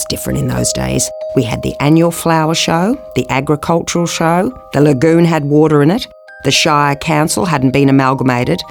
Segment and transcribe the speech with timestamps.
[0.00, 1.10] Was different in those days.
[1.36, 6.06] We had the annual flower show, the agricultural show, the lagoon had water in it,
[6.42, 8.62] the Shire Council hadn't been amalgamated.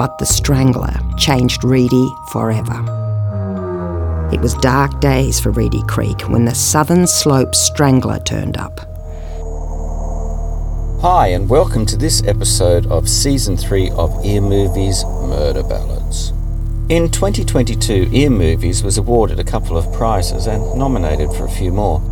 [0.00, 2.74] But the Strangler changed Reedy forever.
[4.32, 8.80] It was dark days for Reedy Creek when the Southern Slope Strangler turned up.
[11.00, 16.01] Hi, and welcome to this episode of Season 3 of Ear Movies Murder Ballads.
[16.92, 21.72] In 2022, Ear Movies was awarded a couple of prizes and nominated for a few
[21.72, 22.02] more.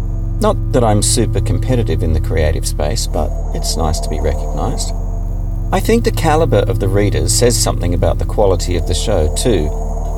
[0.41, 4.95] Not that I'm super competitive in the creative space, but it's nice to be recognised.
[5.71, 9.31] I think the calibre of the readers says something about the quality of the show,
[9.37, 9.69] too.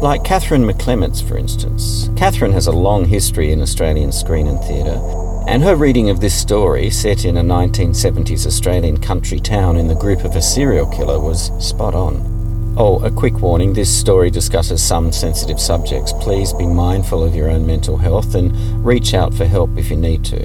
[0.00, 2.08] Like Catherine McClements, for instance.
[2.16, 5.00] Catherine has a long history in Australian screen and theatre,
[5.48, 9.96] and her reading of this story, set in a 1970s Australian country town in the
[9.96, 12.31] grip of a serial killer, was spot on.
[12.74, 16.14] Oh, a quick warning this story discusses some sensitive subjects.
[16.14, 18.50] Please be mindful of your own mental health and
[18.84, 20.42] reach out for help if you need to.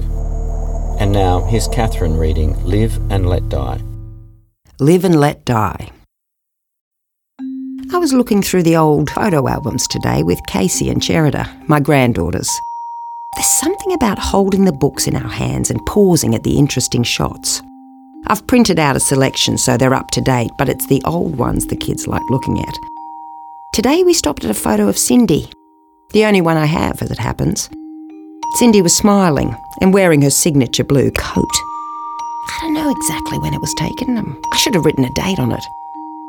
[1.00, 3.80] And now, here's Catherine reading Live and Let Die.
[4.78, 5.90] Live and Let Die.
[7.90, 12.50] I was looking through the old photo albums today with Casey and Cherida, my granddaughters.
[13.36, 17.62] There's something about holding the books in our hands and pausing at the interesting shots.
[18.26, 21.66] I've printed out a selection so they're up to date, but it's the old ones
[21.66, 22.74] the kids like looking at.
[23.72, 25.50] Today we stopped at a photo of Cindy,
[26.10, 27.70] the only one I have as it happens.
[28.56, 31.50] Cindy was smiling and wearing her signature blue coat.
[32.50, 34.16] I don't know exactly when it was taken.
[34.16, 35.64] Um, I should have written a date on it.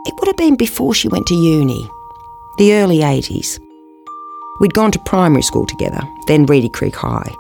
[0.06, 1.90] It would have been before she went to uni,
[2.58, 3.60] the early 80s.
[4.60, 7.34] We'd gone to primary school together, then Reedy Creek High.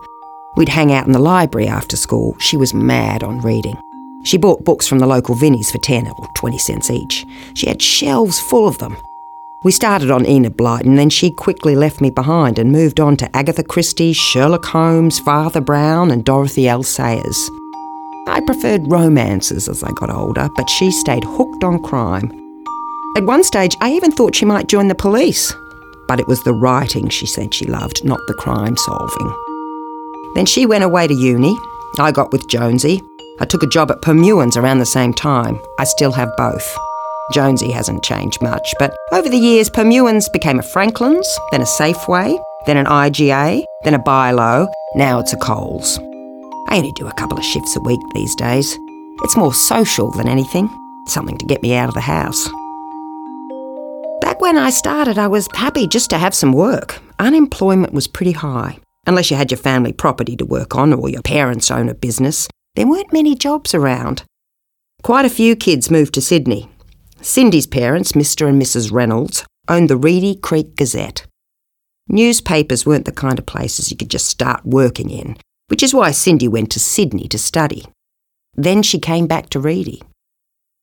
[0.55, 2.37] We'd hang out in the library after school.
[2.39, 3.77] She was mad on reading.
[4.23, 7.25] She bought books from the local Vinnies for 10 or 20 cents each.
[7.53, 8.97] She had shelves full of them.
[9.63, 13.35] We started on Enid Blyton, then she quickly left me behind and moved on to
[13.35, 16.81] Agatha Christie, Sherlock Holmes, Father Brown, and Dorothy L.
[16.81, 17.49] Sayers.
[18.27, 22.31] I preferred romances as I got older, but she stayed hooked on crime.
[23.17, 25.53] At one stage, I even thought she might join the police,
[26.07, 29.35] but it was the writing she said she loved, not the crime solving.
[30.35, 31.57] Then she went away to uni.
[31.97, 33.01] I got with Jonesy.
[33.41, 35.59] I took a job at Permewans around the same time.
[35.79, 36.77] I still have both.
[37.31, 42.37] Jonesy hasn't changed much, but over the years, Permewans became a Franklin's, then a Safeway,
[42.65, 45.99] then an IGA, then a Bi-Lo, now it's a Coles.
[46.69, 48.77] I only do a couple of shifts a week these days.
[49.23, 50.69] It's more social than anything,
[51.07, 52.49] something to get me out of the house.
[54.21, 56.99] Back when I started, I was happy just to have some work.
[57.19, 61.21] Unemployment was pretty high, unless you had your family property to work on or your
[61.21, 62.47] parents own a business.
[62.79, 64.23] There weren't many jobs around.
[65.03, 66.69] Quite a few kids moved to Sydney.
[67.19, 68.47] Cindy's parents, Mr.
[68.47, 68.89] and Mrs.
[68.89, 71.25] Reynolds, owned the Reedy Creek Gazette.
[72.07, 75.35] Newspapers weren't the kind of places you could just start working in,
[75.67, 77.85] which is why Cindy went to Sydney to study.
[78.53, 80.01] Then she came back to Reedy.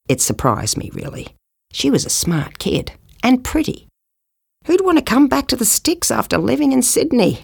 [0.07, 1.29] It surprised me, really.
[1.73, 2.93] She was a smart kid
[3.23, 3.89] and pretty.
[4.67, 7.43] Who'd want to come back to the sticks after living in Sydney?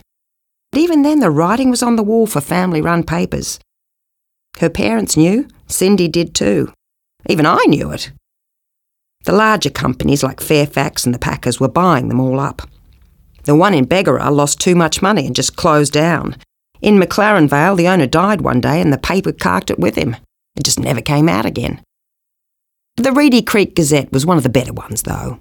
[0.72, 3.58] But even then, the writing was on the wall for family run papers.
[4.58, 6.72] Her parents knew, Cindy did too.
[7.28, 8.12] Even I knew it.
[9.24, 12.62] The larger companies like Fairfax and the Packers were buying them all up.
[13.44, 16.36] The one in Begarra lost too much money and just closed down.
[16.80, 20.16] In McLaren Vale, the owner died one day and the paper carked it with him.
[20.56, 21.80] It just never came out again.
[22.96, 25.40] The Reedy Creek Gazette was one of the better ones, though.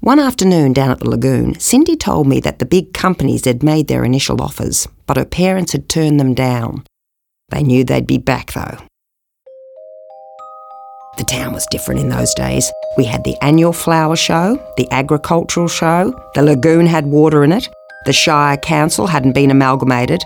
[0.00, 3.86] One afternoon down at the lagoon, Cindy told me that the big companies had made
[3.86, 6.84] their initial offers, but her parents had turned them down.
[7.52, 8.78] They knew they'd be back, though.
[11.18, 12.72] The town was different in those days.
[12.96, 17.68] We had the annual flower show, the agricultural show, the lagoon had water in it,
[18.06, 20.22] the Shire Council hadn't been amalgamated.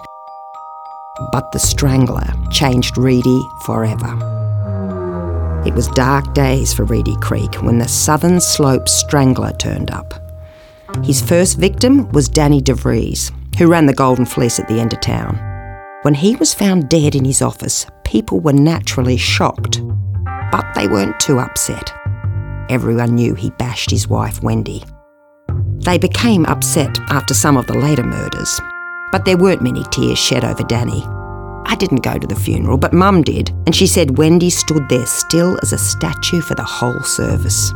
[1.32, 4.12] But the Strangler changed Reedy forever.
[5.66, 10.14] It was dark days for Reedy Creek when the Southern Slope Strangler turned up.
[11.04, 15.00] His first victim was Danny DeVries, who ran the Golden Fleece at the end of
[15.00, 15.55] town.
[16.06, 19.82] When he was found dead in his office, people were naturally shocked.
[20.52, 21.92] But they weren't too upset.
[22.70, 24.84] Everyone knew he bashed his wife, Wendy.
[25.78, 28.60] They became upset after some of the later murders,
[29.10, 31.02] but there weren't many tears shed over Danny.
[31.04, 35.06] I didn't go to the funeral, but Mum did, and she said Wendy stood there
[35.06, 37.72] still as a statue for the whole service.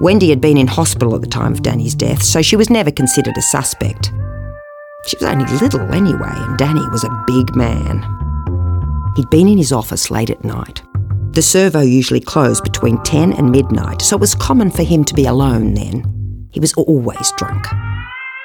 [0.00, 2.90] Wendy had been in hospital at the time of Danny's death, so she was never
[2.90, 4.12] considered a suspect.
[5.06, 8.02] She was only little anyway, and Danny was a big man.
[9.16, 10.82] He'd been in his office late at night.
[11.32, 15.14] The servo usually closed between 10 and midnight, so it was common for him to
[15.14, 16.48] be alone then.
[16.50, 17.66] He was always drunk.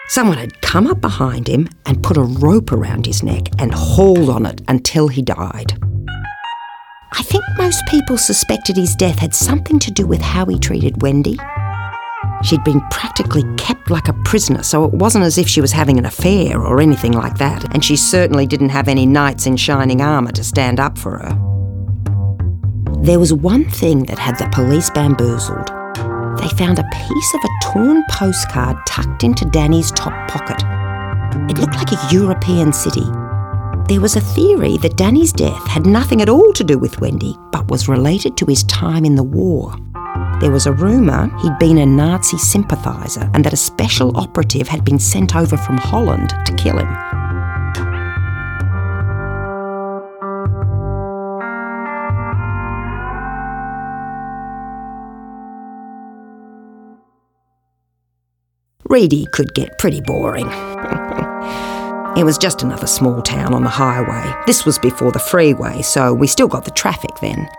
[0.08, 4.30] Someone had come up behind him and put a rope around his neck and hauled
[4.30, 5.78] on it until he died.
[7.18, 11.02] I think most people suspected his death had something to do with how he treated
[11.02, 11.38] Wendy.
[12.46, 15.98] She'd been practically kept like a prisoner, so it wasn't as if she was having
[15.98, 20.00] an affair or anything like that, and she certainly didn't have any knights in shining
[20.00, 21.30] armour to stand up for her.
[23.02, 25.70] There was one thing that had the police bamboozled.
[26.38, 30.62] They found a piece of a torn postcard tucked into Danny's top pocket.
[31.50, 33.06] It looked like a European city.
[33.88, 37.36] There was a theory that Danny's death had nothing at all to do with Wendy,
[37.52, 39.76] but was related to his time in the war.
[40.46, 44.86] There was a rumour he'd been a Nazi sympathiser and that a special operative had
[44.86, 46.88] been sent over from Holland to kill him.
[58.88, 60.46] Reedy could get pretty boring.
[62.16, 64.32] it was just another small town on the highway.
[64.46, 67.50] This was before the freeway, so we still got the traffic then.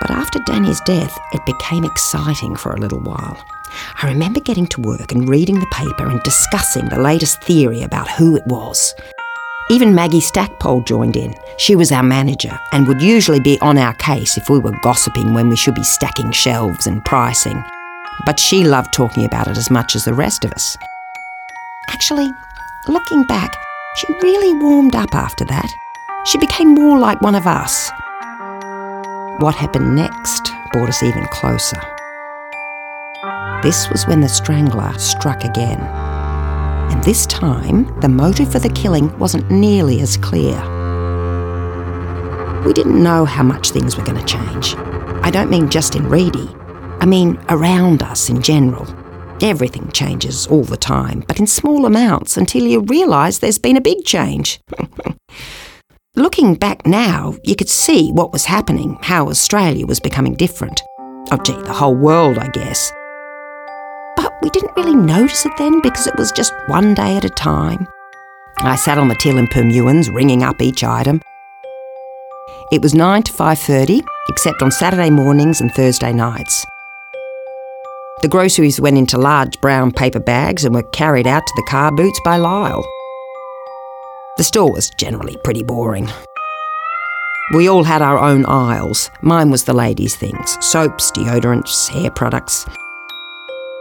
[0.00, 3.44] But after Danny's death, it became exciting for a little while.
[4.02, 8.10] I remember getting to work and reading the paper and discussing the latest theory about
[8.10, 8.94] who it was.
[9.70, 11.34] Even Maggie Stackpole joined in.
[11.58, 15.34] She was our manager and would usually be on our case if we were gossiping
[15.34, 17.62] when we should be stacking shelves and pricing
[18.24, 20.76] but she loved talking about it as much as the rest of us.
[21.88, 22.30] Actually,
[22.86, 23.56] looking back,
[23.96, 25.70] she really warmed up after that.
[26.26, 27.90] She became more like one of us.
[29.38, 31.80] What happened next brought us even closer.
[33.62, 35.78] This was when the strangler struck again.
[35.78, 40.56] And this time, the motive for the killing wasn't nearly as clear.
[42.64, 44.74] We didn't know how much things were going to change.
[45.22, 46.48] I don't mean just in Reedy,
[46.98, 48.88] I mean, around us in general.
[49.40, 53.80] Everything changes all the time, but in small amounts until you realise there's been a
[53.80, 54.58] big change.
[56.18, 60.82] Looking back now, you could see what was happening, how Australia was becoming different.
[61.30, 62.92] Oh, gee, the whole world, I guess.
[64.16, 67.30] But we didn't really notice it then because it was just one day at a
[67.30, 67.86] time.
[68.56, 71.22] I sat on the till in Permewans, ringing up each item.
[72.72, 76.66] It was 9 to 5.30, except on Saturday mornings and Thursday nights.
[78.22, 81.92] The groceries went into large brown paper bags and were carried out to the car
[81.92, 82.84] boots by Lyle.
[84.38, 86.08] The store was generally pretty boring.
[87.54, 89.10] We all had our own aisles.
[89.20, 92.64] Mine was the ladies' things soaps, deodorants, hair products.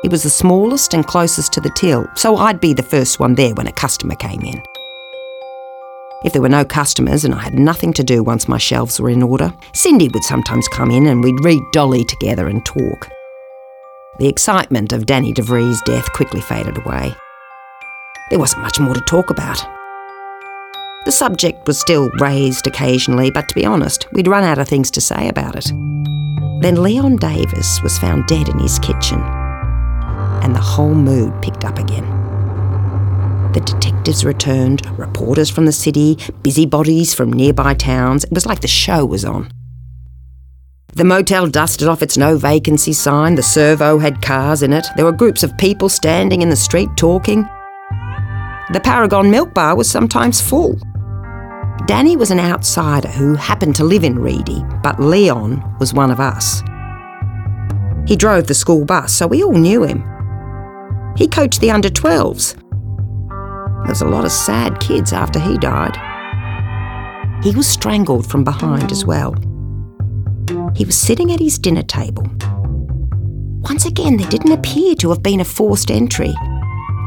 [0.04, 3.36] It was the smallest and closest to the till, so I'd be the first one
[3.36, 4.64] there when a customer came in.
[6.26, 9.12] If there were no customers and I had nothing to do once my shelves were
[9.12, 13.10] in order, Cindy would sometimes come in and we'd read Dolly together and talk.
[14.18, 17.14] The excitement of Danny DeVries' death quickly faded away.
[18.32, 19.77] There wasn't much more to talk about.
[21.08, 24.92] The subject was still raised occasionally, but to be honest, we'd run out of things
[24.92, 25.72] to say about it.
[26.60, 29.22] Then Leon Davis was found dead in his kitchen,
[30.44, 32.04] and the whole mood picked up again.
[33.54, 38.26] The detectives returned, reporters from the city, busybodies from nearby towns.
[38.26, 39.50] It was like the show was on.
[40.94, 45.06] The motel dusted off its no vacancy sign, the servo had cars in it, there
[45.06, 47.48] were groups of people standing in the street talking.
[48.74, 50.78] The Paragon Milk Bar was sometimes full.
[51.88, 56.20] Danny was an outsider who happened to live in Reedy, but Leon was one of
[56.20, 56.62] us.
[58.06, 60.04] He drove the school bus, so we all knew him.
[61.16, 62.56] He coached the under 12s.
[62.56, 65.96] There was a lot of sad kids after he died.
[67.42, 69.34] He was strangled from behind as well.
[70.76, 72.30] He was sitting at his dinner table.
[73.62, 76.34] Once again, there didn't appear to have been a forced entry.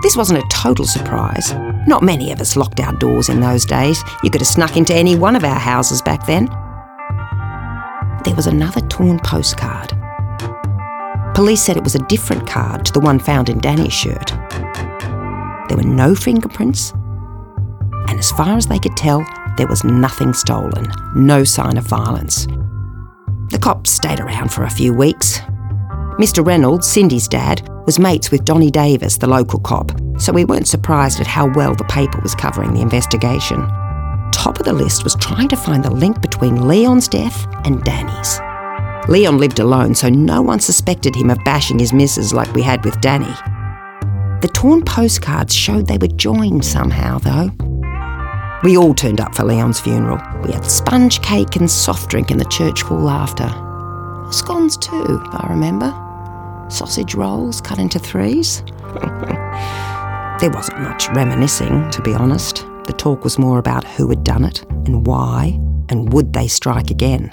[0.03, 1.53] This wasn't a total surprise.
[1.87, 4.03] Not many of us locked our doors in those days.
[4.23, 6.47] You could have snuck into any one of our houses back then.
[8.25, 9.93] There was another torn postcard.
[11.35, 14.33] Police said it was a different card to the one found in Danny's shirt.
[15.69, 16.93] There were no fingerprints,
[18.09, 19.25] and as far as they could tell,
[19.57, 22.47] there was nothing stolen, no sign of violence.
[23.51, 25.41] The cops stayed around for a few weeks.
[26.19, 26.45] Mr.
[26.45, 31.19] Reynolds, Cindy's dad, was mates with Donny Davis, the local cop, so we weren't surprised
[31.19, 33.67] at how well the paper was covering the investigation.
[34.31, 38.39] Top of the list was trying to find the link between Leon's death and Danny's.
[39.09, 42.85] Leon lived alone, so no one suspected him of bashing his missus like we had
[42.85, 43.35] with Danny.
[44.41, 47.51] The torn postcards showed they were joined somehow, though.
[48.63, 50.21] We all turned up for Leon's funeral.
[50.45, 53.49] We had sponge cake and soft drink in the church hall after.
[54.31, 55.93] Scones too, I remember.
[56.71, 58.63] Sausage rolls cut into threes.
[60.41, 62.65] There wasn't much reminiscing, to be honest.
[62.87, 65.61] The talk was more about who had done it and why,
[65.91, 67.31] and would they strike again.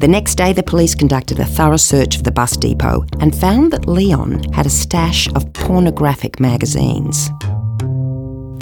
[0.00, 3.72] The next day, the police conducted a thorough search of the bus depot and found
[3.72, 7.30] that Leon had a stash of pornographic magazines.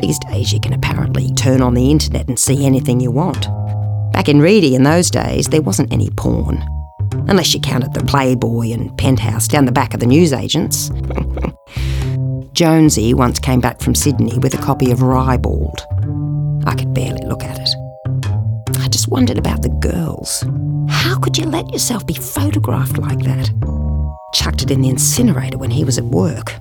[0.03, 3.49] These days, you can apparently turn on the internet and see anything you want.
[4.13, 6.63] Back in Reedy in those days, there wasn't any porn.
[7.29, 10.91] Unless you counted the Playboy and Penthouse down the back of the newsagents.
[12.53, 15.81] Jonesy once came back from Sydney with a copy of Ribald.
[16.67, 17.69] I could barely look at it.
[18.81, 20.43] I just wondered about the girls.
[20.89, 23.51] How could you let yourself be photographed like that?
[24.33, 26.55] Chucked it in the incinerator when he was at work.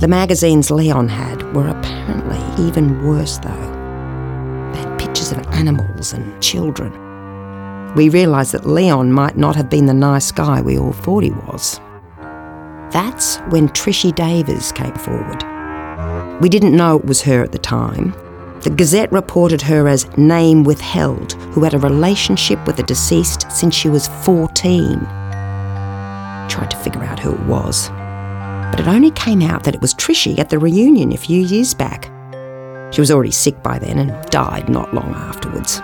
[0.00, 4.70] the magazines Leon had were apparently even worse, though.
[4.72, 6.92] They had pictures of animals and children.
[7.96, 11.30] We realised that Leon might not have been the nice guy we all thought he
[11.30, 11.78] was.
[12.92, 15.42] That's when Trishy Davies came forward.
[16.40, 18.14] We didn't know it was her at the time,
[18.62, 23.74] the Gazette reported her as name withheld, who had a relationship with the deceased since
[23.74, 25.00] she was 14.
[26.48, 27.88] Tried to figure out who it was.
[27.88, 31.74] But it only came out that it was Trishy at the reunion a few years
[31.74, 32.04] back.
[32.94, 35.82] She was already sick by then and died not long afterwards.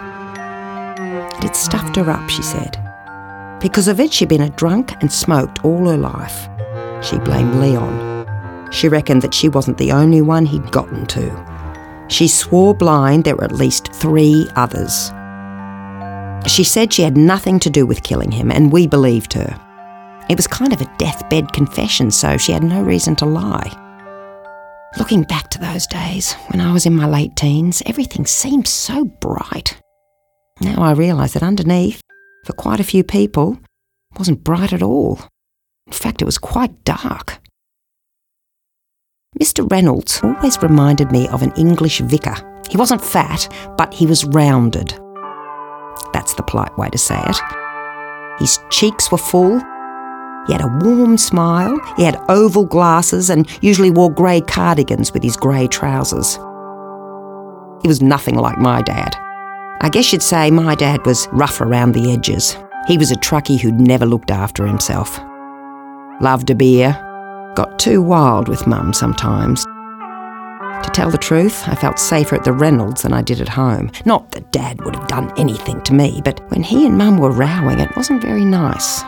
[1.43, 2.77] It stuffed her up, she said.
[3.61, 6.49] Because of it, she'd been a drunk and smoked all her life.
[7.03, 8.71] She blamed Leon.
[8.71, 12.07] She reckoned that she wasn't the only one he'd gotten to.
[12.09, 15.11] She swore blind there were at least three others.
[16.47, 19.59] She said she had nothing to do with killing him, and we believed her.
[20.31, 23.71] It was kind of a deathbed confession, so she had no reason to lie.
[24.99, 29.05] Looking back to those days, when I was in my late teens, everything seemed so
[29.05, 29.77] bright.
[30.61, 32.03] Now I realise that underneath,
[32.45, 33.59] for quite a few people,
[34.19, 35.21] wasn't bright at all.
[35.87, 37.41] In fact, it was quite dark.
[39.41, 39.71] Mr.
[39.71, 42.35] Reynolds always reminded me of an English vicar.
[42.69, 44.99] He wasn't fat, but he was rounded.
[46.13, 47.39] That's the polite way to say it.
[48.41, 49.59] His cheeks were full.
[50.47, 51.79] He had a warm smile.
[51.97, 56.37] He had oval glasses and usually wore grey cardigans with his grey trousers.
[57.83, 58.98] He was nothing like my dad.
[59.81, 62.57] I guess you'd say my dad was rough around the edges.
[62.89, 65.21] He was a truckie who'd never looked after himself.
[66.21, 66.93] Loved a beer,
[67.55, 69.65] got too wild with Mum sometimes.
[69.65, 73.93] To tell the truth, I felt safer at the Reynolds than I did at home.
[74.05, 77.31] Not that Dad would have done anything to me, but when he and Mum were
[77.31, 79.03] rowing, it wasn't very nice.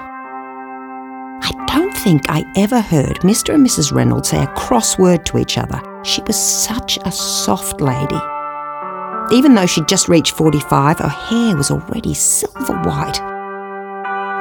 [1.42, 3.54] I don't think I ever heard Mr.
[3.54, 3.92] and Mrs.
[3.92, 5.80] Reynolds say a cross word to each other.
[6.04, 8.20] She was such a soft lady.
[9.32, 13.20] Even though she'd just reached 45, her hair was already silver white.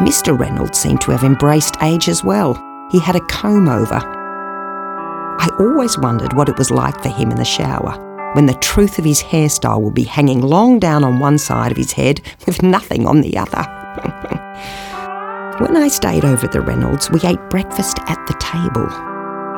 [0.02, 0.38] Mr.
[0.38, 2.56] Reynolds seemed to have embraced age as well.
[2.92, 3.96] He had a comb over.
[3.96, 8.98] I always wondered what it was like for him in the shower, when the truth
[8.98, 12.64] of his hairstyle would be hanging long down on one side of his head with
[12.64, 13.62] nothing on the other.
[15.64, 18.88] when I stayed over at the Reynolds, we ate breakfast at the table.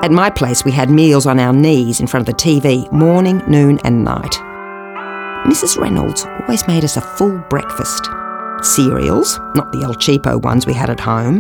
[0.03, 3.41] At my place, we had meals on our knees in front of the TV, morning,
[3.47, 4.35] noon, and night.
[5.45, 5.77] Mrs.
[5.77, 8.09] Reynolds always made us a full breakfast
[8.63, 11.39] cereals, not the El Cheapo ones we had at home,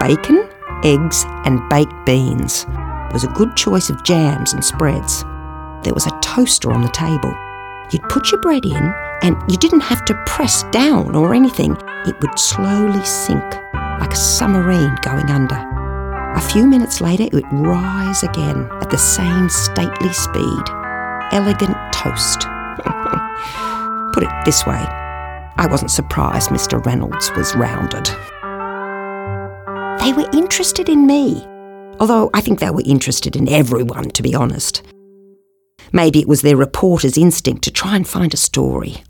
[0.00, 0.48] bacon,
[0.84, 2.64] eggs, and baked beans.
[2.64, 5.22] There was a good choice of jams and spreads.
[5.84, 7.34] There was a toaster on the table.
[7.90, 11.76] You'd put your bread in, and you didn't have to press down or anything.
[12.06, 13.44] It would slowly sink,
[13.74, 15.56] like a submarine going under.
[16.36, 20.62] A few minutes later, it would rise again at the same stately speed.
[21.32, 22.46] Elegant toast.
[24.12, 24.84] Put it this way
[25.56, 26.84] I wasn't surprised Mr.
[26.84, 28.06] Reynolds was rounded.
[30.02, 31.44] They were interested in me,
[32.00, 34.82] although I think they were interested in everyone, to be honest.
[35.92, 39.04] Maybe it was their reporter's instinct to try and find a story.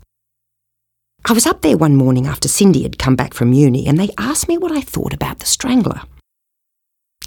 [1.25, 4.09] I was up there one morning after Cindy had come back from uni, and they
[4.17, 6.01] asked me what I thought about the Strangler.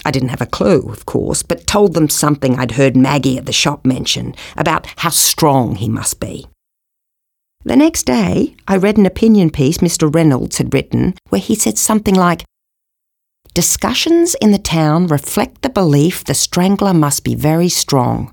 [0.04, 3.46] I didn't have a clue, of course, but told them something I'd heard Maggie at
[3.46, 6.46] the shop mention about how strong he must be.
[7.66, 10.14] The next day, I read an opinion piece Mr.
[10.14, 12.44] Reynolds had written where he said something like,
[13.54, 18.32] Discussions in the town reflect the belief the strangler must be very strong.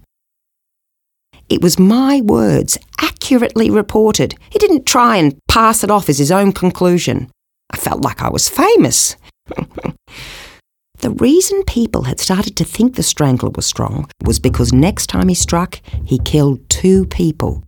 [1.49, 4.35] It was my words, accurately reported.
[4.51, 7.31] He didn't try and pass it off as his own conclusion.
[7.71, 9.15] I felt like I was famous.
[10.99, 15.27] the reason people had started to think the strangler was strong was because next time
[15.27, 17.63] he struck, he killed two people.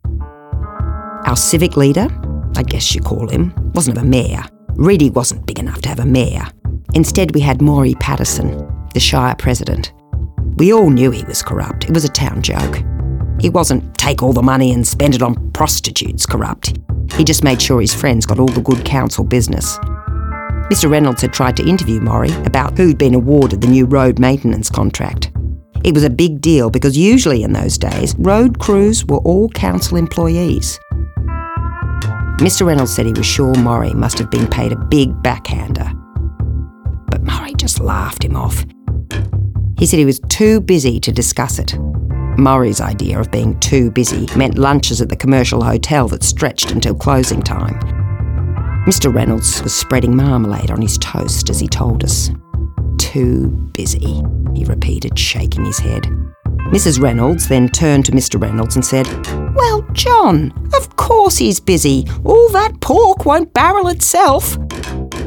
[1.25, 2.07] Our civic leader,
[2.55, 4.43] I guess you call him, wasn't a mayor.
[4.75, 6.45] Reedy wasn't big enough to have a mayor.
[6.93, 9.91] Instead, we had Maury Patterson, the Shire president.
[10.57, 11.85] We all knew he was corrupt.
[11.85, 12.77] It was a town joke.
[13.39, 16.77] He wasn't take all the money and spend it on prostitutes corrupt.
[17.15, 19.79] He just made sure his friends got all the good council business.
[20.69, 20.91] Mr.
[20.91, 25.31] Reynolds had tried to interview Maury about who'd been awarded the new road maintenance contract.
[25.83, 29.97] It was a big deal because usually in those days, road crews were all council
[29.97, 30.79] employees.
[32.37, 32.65] Mr.
[32.65, 35.89] Reynolds said he was sure Morrie must have been paid a big backhander.
[37.07, 38.65] But Morrie just laughed him off.
[39.79, 41.75] He said he was too busy to discuss it.
[42.37, 46.93] Murray's idea of being too busy meant lunches at the commercial hotel that stretched until
[46.93, 47.79] closing time.
[48.85, 49.13] Mr.
[49.13, 52.31] Reynolds was spreading marmalade on his toast as he told us.
[52.97, 54.21] Too busy,
[54.53, 56.05] he repeated, shaking his head.
[56.65, 56.99] Mrs.
[56.99, 58.41] Reynolds then turned to Mr.
[58.41, 59.05] Reynolds and said,
[59.55, 62.05] Well, John, of course he's busy.
[62.23, 64.57] All that pork won't barrel itself.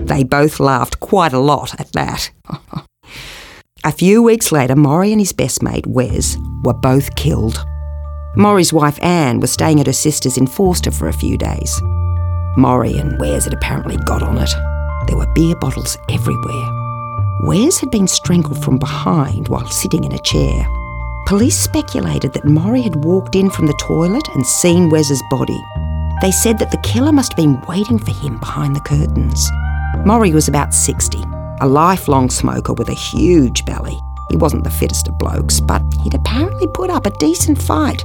[0.07, 2.31] They both laughed quite a lot at that.
[3.85, 7.65] a few weeks later, Morrie and his best mate, Wes, were both killed.
[8.37, 11.81] Morrie's wife, Anne, was staying at her sister's in Forster for a few days.
[12.57, 14.51] Morrie and Wes had apparently got on it.
[15.07, 16.69] There were beer bottles everywhere.
[17.43, 20.67] Wes had been strangled from behind while sitting in a chair.
[21.29, 25.63] Police speculated that Morrie had walked in from the toilet and seen Wes's body.
[26.23, 29.51] They said that the killer must have been waiting for him behind the curtains.
[30.07, 31.23] Morrie was about 60,
[31.61, 34.01] a lifelong smoker with a huge belly.
[34.31, 38.03] He wasn't the fittest of blokes, but he'd apparently put up a decent fight.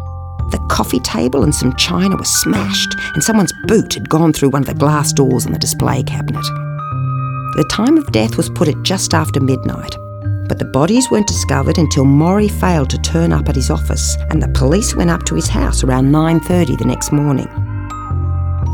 [0.51, 4.63] The coffee table and some china were smashed, and someone's boot had gone through one
[4.63, 6.43] of the glass doors in the display cabinet.
[7.55, 9.95] The time of death was put at just after midnight,
[10.47, 14.41] but the bodies weren't discovered until Morrie failed to turn up at his office, and
[14.41, 17.47] the police went up to his house around 9:30 the next morning.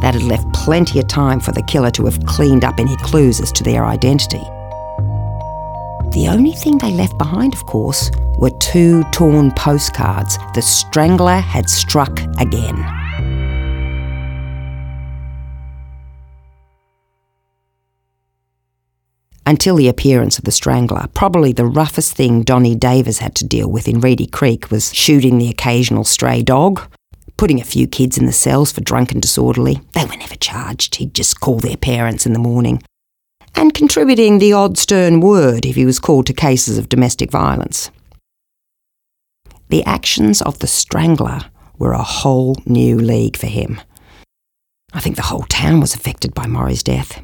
[0.02, 3.40] That had left plenty of time for the killer to have cleaned up any clues
[3.42, 4.44] as to their identity.
[6.12, 10.38] The only thing they left behind, of course, were two torn postcards.
[10.56, 12.99] The strangler had struck again.
[19.50, 23.68] Until the appearance of the strangler, probably the roughest thing Donny Davis had to deal
[23.68, 26.88] with in Reedy Creek was shooting the occasional stray dog,
[27.36, 29.82] putting a few kids in the cells for drunk and disorderly.
[29.94, 32.84] They were never charged, he'd just call their parents in the morning.
[33.56, 37.90] And contributing the odd stern word if he was called to cases of domestic violence.
[39.70, 41.42] The actions of the strangler
[41.80, 43.82] were a whole new league for him.
[44.94, 47.20] I think the whole town was affected by Murray's death.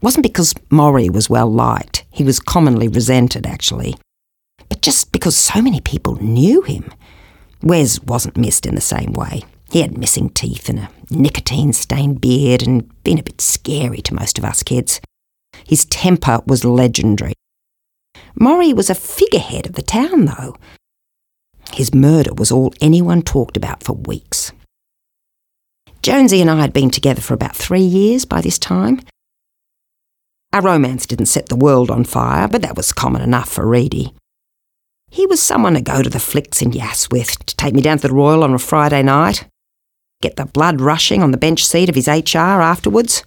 [0.00, 3.96] Wasn't because Morrie was well liked, he was commonly resented actually,
[4.68, 6.92] but just because so many people knew him.
[7.62, 9.42] Wes wasn't missed in the same way.
[9.70, 14.14] He had missing teeth and a nicotine stained beard and been a bit scary to
[14.14, 15.00] most of us kids.
[15.66, 17.34] His temper was legendary.
[18.38, 20.56] Morrie was a figurehead of the town, though.
[21.72, 24.52] His murder was all anyone talked about for weeks.
[26.02, 29.00] Jonesy and I had been together for about three years by this time,
[30.52, 34.14] our romance didn't set the world on fire, but that was common enough for Reedy.
[35.10, 37.98] He was someone to go to the flicks in Yass with, to take me down
[37.98, 39.46] to the Royal on a Friday night,
[40.22, 43.24] get the blood rushing on the bench seat of his HR afterwards.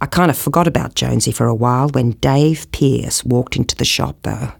[0.00, 3.84] I kind of forgot about Jonesy for a while when Dave Pearce walked into the
[3.84, 4.52] shop, though.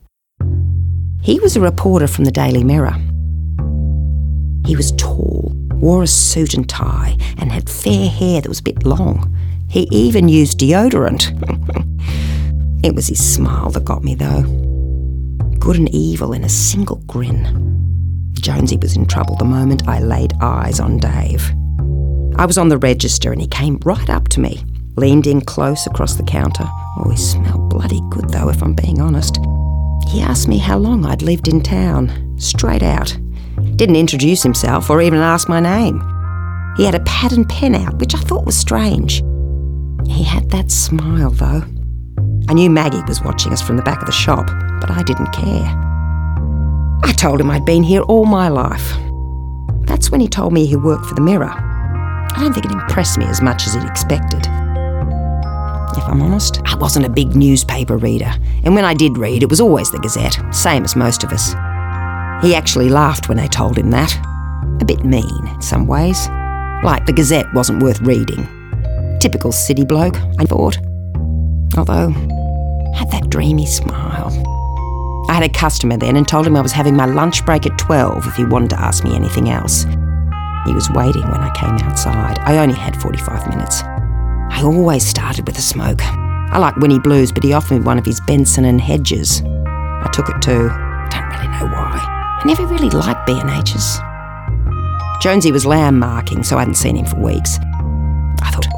[1.22, 2.96] He was a reporter from the Daily Mirror.
[4.66, 8.64] He was tall, wore a suit and tie, and had fair hair that was a
[8.64, 9.36] bit long.
[9.74, 11.32] He even used deodorant.
[12.84, 14.42] it was his smile that got me, though.
[15.58, 18.30] Good and evil in a single grin.
[18.34, 21.50] Jonesy was in trouble the moment I laid eyes on Dave.
[22.38, 24.62] I was on the register and he came right up to me,
[24.94, 26.68] leaned in close across the counter.
[26.98, 29.40] Oh, he smelled bloody good, though, if I'm being honest.
[30.08, 33.18] He asked me how long I'd lived in town, straight out.
[33.74, 36.00] Didn't introduce himself or even ask my name.
[36.76, 39.20] He had a pad and pen out, which I thought was strange.
[40.08, 41.62] He had that smile, though.
[42.48, 44.46] I knew Maggie was watching us from the back of the shop,
[44.80, 45.66] but I didn't care.
[47.02, 48.92] I told him I'd been here all my life.
[49.86, 51.50] That's when he told me he worked for the Mirror.
[51.50, 54.40] I don't think it impressed me as much as he'd expected.
[55.96, 58.32] If I'm honest, I wasn't a big newspaper reader,
[58.64, 61.52] and when I did read, it was always the Gazette, same as most of us.
[62.44, 64.14] He actually laughed when I told him that.
[64.80, 66.28] A bit mean, in some ways.
[66.82, 68.46] Like the Gazette wasn't worth reading,
[69.24, 70.76] Typical city bloke, I thought.
[71.78, 72.10] Although,
[72.94, 74.28] had that dreamy smile.
[75.30, 77.78] I had a customer then and told him I was having my lunch break at
[77.78, 79.84] 12 if he wanted to ask me anything else.
[80.66, 82.38] He was waiting when I came outside.
[82.40, 83.80] I only had 45 minutes.
[83.82, 86.02] I always started with a smoke.
[86.04, 89.40] I like Winnie Blues, but he offered me one of his Benson and Hedges.
[89.40, 90.68] I took it too.
[90.68, 91.96] Don't really know why.
[91.96, 94.00] I never really liked B&H's.
[95.22, 97.58] Jonesy was lamb marking, so I hadn't seen him for weeks.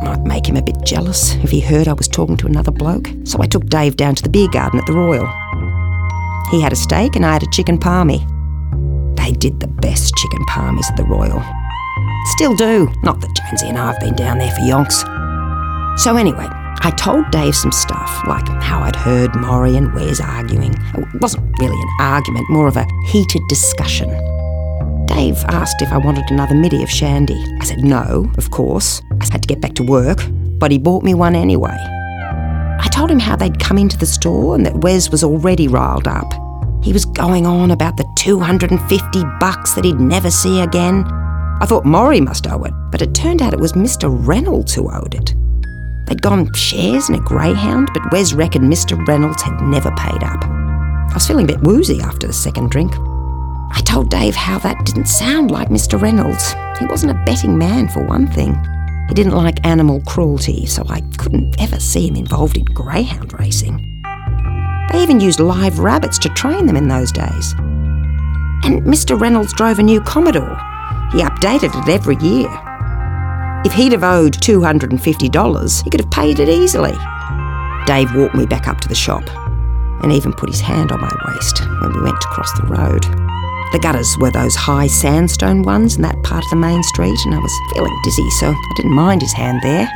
[0.06, 3.08] Might make him a bit jealous if he heard I was talking to another bloke,
[3.24, 5.26] so I took Dave down to the beer garden at the Royal.
[6.52, 8.24] He had a steak and I had a chicken palmy.
[9.16, 11.42] They did the best chicken palmies at the Royal.
[12.26, 15.02] Still do, not that Jonesy and I have been down there for yonks.
[15.98, 20.72] So anyway, I told Dave some stuff, like how I'd heard Maury and Wes arguing.
[20.94, 24.10] It wasn't really an argument, more of a heated discussion.
[25.16, 27.42] Dave asked if I wanted another middy of shandy.
[27.58, 29.00] I said no, of course.
[29.18, 30.18] I had to get back to work,
[30.58, 31.74] but he bought me one anyway.
[31.74, 36.06] I told him how they'd come into the store and that Wes was already riled
[36.06, 36.30] up.
[36.84, 41.02] He was going on about the 250 bucks that he'd never see again.
[41.06, 44.10] I thought Maury must owe it, but it turned out it was Mr.
[44.10, 45.34] Reynolds who owed it.
[46.08, 49.02] They'd gone shares in a greyhound, but Wes reckoned Mr.
[49.08, 50.44] Reynolds had never paid up.
[50.44, 52.94] I was feeling a bit woozy after the second drink.
[53.70, 56.00] I told Dave how that didn't sound like Mr.
[56.00, 56.54] Reynolds.
[56.78, 58.54] He wasn't a betting man, for one thing.
[59.08, 64.02] He didn't like animal cruelty, so I couldn't ever see him involved in greyhound racing.
[64.92, 67.54] They even used live rabbits to train them in those days.
[68.64, 69.18] And Mr.
[69.18, 70.56] Reynolds drove a new Commodore.
[71.12, 72.48] He updated it every year.
[73.64, 76.94] If he'd have owed $250, he could have paid it easily.
[77.86, 79.28] Dave walked me back up to the shop
[80.02, 83.25] and even put his hand on my waist when we went to cross the road.
[83.72, 87.34] The gutters were those high sandstone ones in that part of the main street, and
[87.34, 89.90] I was feeling dizzy, so I didn't mind his hand there.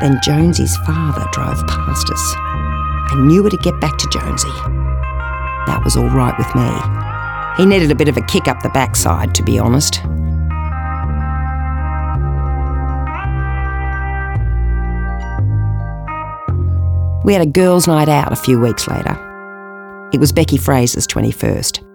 [0.00, 2.34] Then Jonesy's father drove past us.
[2.36, 4.50] I knew where to get back to Jonesy.
[5.66, 6.70] That was all right with me.
[7.56, 10.02] He needed a bit of a kick up the backside, to be honest.
[17.24, 19.16] We had a girls' night out a few weeks later.
[20.12, 21.91] It was Becky Fraser's 21st.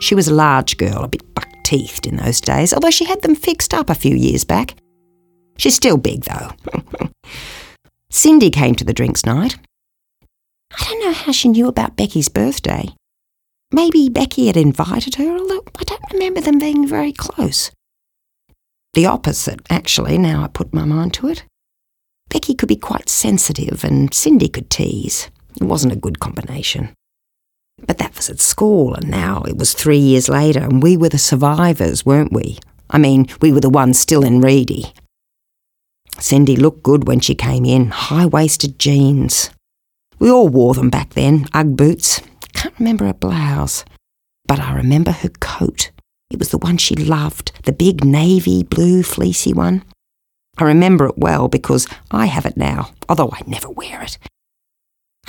[0.00, 3.22] She was a large girl, a bit buck teethed in those days, although she had
[3.22, 4.74] them fixed up a few years back.
[5.58, 6.52] She's still big, though.
[8.10, 9.58] Cindy came to the drinks night.
[10.72, 12.90] I don't know how she knew about Becky's birthday.
[13.72, 17.70] Maybe Becky had invited her, although I don't remember them being very close.
[18.94, 21.44] The opposite, actually, now I put my mind to it.
[22.30, 25.28] Becky could be quite sensitive and Cindy could tease.
[25.60, 26.94] It wasn't a good combination.
[27.86, 31.08] But that was at school, and now it was three years later, and we were
[31.08, 32.58] the survivors, weren't we?
[32.90, 34.92] I mean, we were the ones still in Reedy.
[36.18, 39.50] Cindy looked good when she came in, high waisted jeans.
[40.18, 42.20] We all wore them back then, Ugg boots.
[42.54, 43.84] Can't remember her blouse,
[44.46, 45.92] but I remember her coat.
[46.30, 49.84] It was the one she loved, the big navy blue fleecy one.
[50.58, 54.18] I remember it well because I have it now, although I never wear it.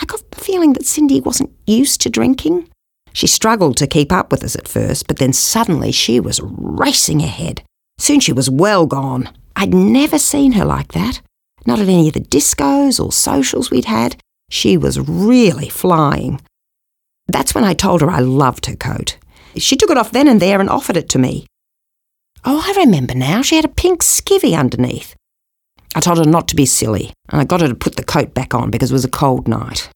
[0.01, 2.69] I got the feeling that Cindy wasn't used to drinking.
[3.13, 7.21] She struggled to keep up with us at first, but then suddenly she was racing
[7.21, 7.63] ahead.
[7.97, 9.29] Soon she was well gone.
[9.55, 11.21] I'd never seen her like that.
[11.65, 14.15] Not at any of the discos or socials we'd had.
[14.49, 16.39] She was really flying.
[17.27, 19.17] That's when I told her I loved her coat.
[19.57, 21.45] She took it off then and there and offered it to me.
[22.45, 23.41] Oh, I remember now.
[23.41, 25.15] She had a pink skivvy underneath.
[25.95, 28.33] I told her not to be silly, and I got her to put the coat
[28.33, 29.89] back on because it was a cold night.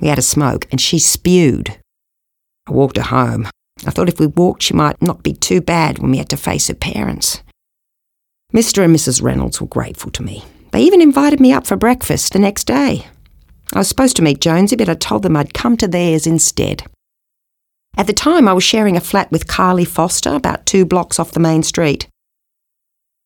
[0.00, 1.78] We had a smoke, and she spewed.
[2.68, 3.48] I walked her home.
[3.86, 6.36] I thought if we walked, she might not be too bad when we had to
[6.36, 7.42] face her parents.
[8.52, 8.84] Mr.
[8.84, 9.22] and Mrs.
[9.22, 10.44] Reynolds were grateful to me.
[10.72, 13.06] They even invited me up for breakfast the next day.
[13.74, 16.84] I was supposed to meet Jonesy, but I told them I'd come to theirs instead.
[17.96, 21.32] At the time, I was sharing a flat with Carly Foster about two blocks off
[21.32, 22.08] the main street.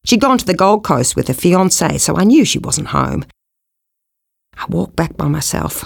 [0.06, 3.24] She'd gone to the Gold Coast with her fiance, so I knew she wasn't home.
[4.56, 5.84] I walked back by myself.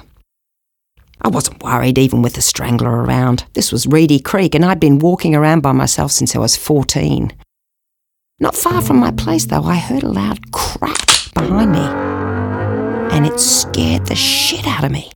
[1.22, 3.46] I wasn't worried even with the strangler around.
[3.54, 7.32] This was Reedy Creek, and I'd been walking around by myself since I was 14.
[8.40, 11.80] Not far from my place, though, I heard a loud crack behind me,
[13.16, 15.10] and it scared the shit out of me.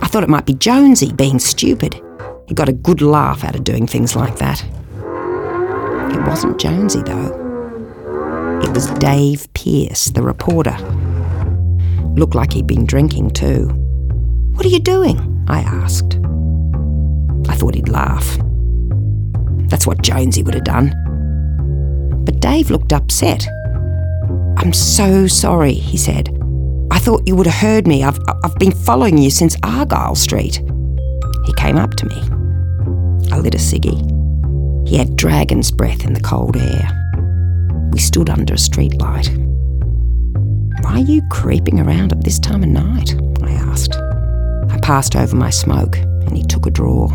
[0.00, 2.00] I thought it might be Jonesy being stupid.
[2.46, 4.64] He got a good laugh out of doing things like that.
[6.14, 7.47] It wasn't Jonesy, though.
[8.62, 10.76] It was Dave Pearce, the reporter.
[12.16, 13.68] Looked like he'd been drinking too.
[14.54, 15.44] What are you doing?
[15.48, 16.18] I asked.
[17.48, 18.38] I thought he'd laugh.
[19.68, 20.92] That's what Jonesy would have done.
[22.24, 23.46] But Dave looked upset.
[24.56, 26.28] I'm so sorry, he said.
[26.90, 28.02] I thought you would have heard me.
[28.02, 30.56] I've, I've been following you since Argyle Street.
[31.46, 32.16] He came up to me.
[33.30, 33.96] I lit a ciggy.
[34.88, 37.07] He had dragon's breath in the cold air.
[37.92, 39.28] We stood under a streetlight.
[40.84, 43.14] Why are you creeping around at this time of night?
[43.42, 43.94] I asked.
[43.94, 47.08] I passed over my smoke and he took a draw.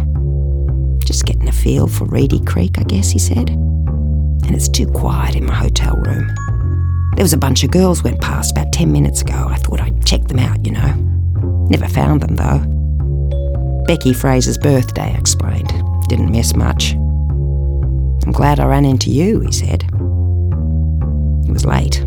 [1.05, 3.49] Just getting a feel for Reedy Creek, I guess, he said.
[3.49, 6.27] And it's too quiet in my hotel room.
[7.15, 9.47] There was a bunch of girls went past about 10 minutes ago.
[9.49, 10.93] I thought I'd check them out, you know.
[11.69, 13.85] Never found them, though.
[13.85, 15.71] Becky Fraser's birthday, I explained.
[16.09, 16.93] Didn't miss much.
[16.93, 19.83] I'm glad I ran into you, he said.
[21.53, 22.03] Was late.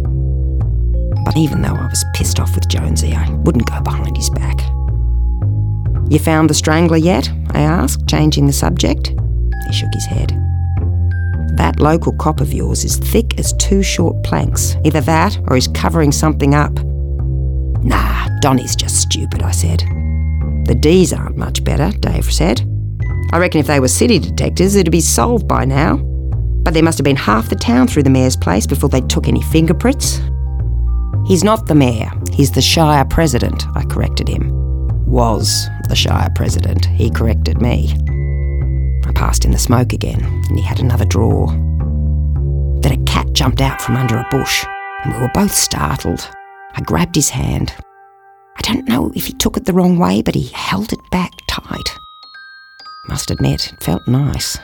[1.24, 4.58] But even though I was pissed off with Jonesy, I wouldn't go behind his back.
[6.10, 7.30] You found the strangler yet?
[7.52, 9.08] I asked, changing the subject.
[9.66, 10.30] He shook his head.
[11.56, 14.76] That local cop of yours is thick as two short planks.
[14.84, 16.72] Either that or he's covering something up.
[17.84, 19.80] Nah, Donny's just stupid, I said.
[20.66, 22.62] The D's aren't much better, Dave said.
[23.32, 25.98] I reckon if they were city detectives, it'd be solved by now.
[26.66, 29.28] But there must have been half the town through the mayor's place before they took
[29.28, 30.20] any fingerprints.
[31.24, 34.50] He's not the mayor, he's the Shire president, I corrected him.
[35.06, 37.94] Was the Shire president, he corrected me.
[39.06, 41.46] I passed in the smoke again, and he had another draw.
[42.80, 44.66] Then a cat jumped out from under a bush,
[45.04, 46.28] and we were both startled.
[46.74, 47.72] I grabbed his hand.
[48.56, 51.30] I don't know if he took it the wrong way, but he held it back
[51.48, 51.96] tight.
[53.08, 54.58] Must admit, it felt nice.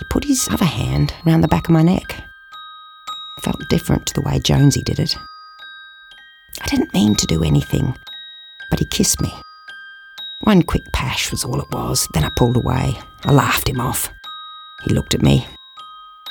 [0.00, 2.24] He put his other hand round the back of my neck
[3.40, 5.16] felt different to the way Jonesy did it.
[6.60, 7.96] I didn't mean to do anything,
[8.68, 9.32] but he kissed me.
[10.42, 12.98] One quick pash was all it was, then I pulled away.
[13.24, 14.12] I laughed him off.
[14.84, 15.46] He looked at me.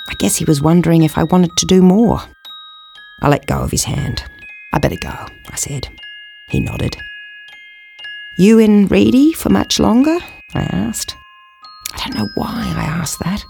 [0.10, 2.22] I guess he was wondering if I wanted to do more.
[3.22, 4.24] I let go of his hand.
[4.74, 5.14] I better go,
[5.50, 5.90] I said.
[6.50, 6.98] He nodded.
[8.38, 10.18] You in Reedy for much longer?
[10.54, 11.16] I asked.
[11.94, 13.44] I don't know why I asked that.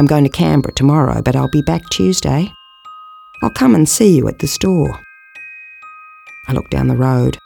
[0.00, 2.50] I'm going to Canberra tomorrow, but I'll be back Tuesday.
[3.42, 4.98] I'll come and see you at the store.
[6.48, 7.36] I looked down the road.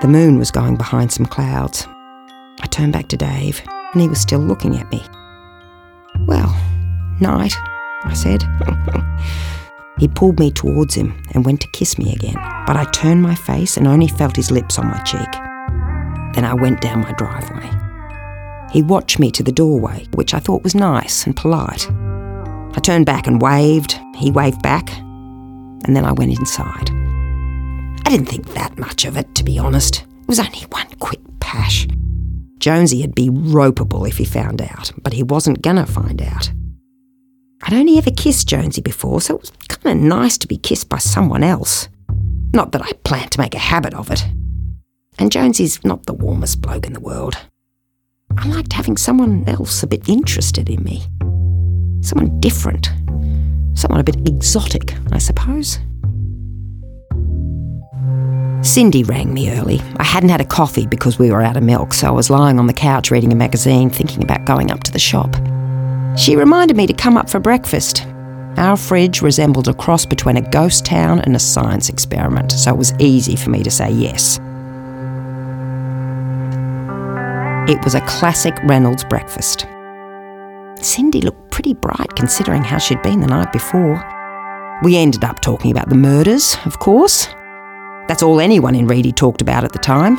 [0.00, 1.86] The moon was going behind some clouds.
[2.60, 3.62] I turned back to Dave,
[3.92, 5.04] and he was still looking at me.
[6.26, 6.50] Well,
[7.20, 7.54] night,
[8.02, 8.42] I said.
[10.00, 12.34] he pulled me towards him and went to kiss me again,
[12.66, 15.30] but I turned my face and only felt his lips on my cheek.
[16.34, 17.87] Then I went down my driveway.
[18.70, 21.90] He watched me to the doorway, which I thought was nice and polite.
[21.90, 26.90] I turned back and waved, he waved back, and then I went inside.
[28.04, 30.02] I didn't think that much of it, to be honest.
[30.02, 31.86] It was only one quick pash.
[32.58, 36.50] Jonesy'd be ropeable if he found out, but he wasn't gonna find out.
[37.62, 40.88] I'd only ever kissed Jonesy before, so it was kind of nice to be kissed
[40.88, 41.88] by someone else.
[42.52, 44.24] Not that I planned to make a habit of it.
[45.18, 47.36] And Jonesy's not the warmest bloke in the world.
[48.36, 51.02] I liked having someone else a bit interested in me.
[52.02, 52.90] Someone different.
[53.74, 55.78] Someone a bit exotic, I suppose.
[58.60, 59.80] Cindy rang me early.
[59.96, 62.58] I hadn't had a coffee because we were out of milk, so I was lying
[62.58, 65.34] on the couch reading a magazine, thinking about going up to the shop.
[66.16, 68.04] She reminded me to come up for breakfast.
[68.56, 72.76] Our fridge resembled a cross between a ghost town and a science experiment, so it
[72.76, 74.40] was easy for me to say yes.
[77.68, 79.66] It was a classic Reynolds breakfast.
[80.80, 84.02] Cindy looked pretty bright considering how she'd been the night before.
[84.82, 87.26] We ended up talking about the murders, of course.
[88.08, 90.16] That's all anyone in Reedy talked about at the time.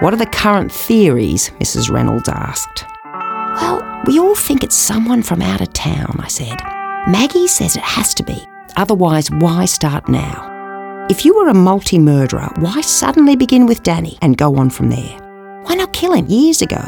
[0.00, 1.50] What are the current theories?
[1.60, 1.90] Mrs.
[1.90, 2.86] Reynolds asked.
[3.04, 6.62] Well, we all think it's someone from out of town, I said.
[7.06, 8.42] Maggie says it has to be.
[8.76, 11.06] Otherwise, why start now?
[11.10, 14.88] If you were a multi murderer, why suddenly begin with Danny and go on from
[14.88, 15.29] there?
[15.62, 16.82] Why not kill him years ago?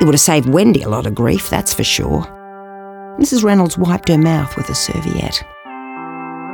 [0.00, 2.22] It would have saved Wendy a lot of grief, that's for sure.
[3.18, 3.42] Mrs.
[3.42, 5.42] Reynolds wiped her mouth with a serviette.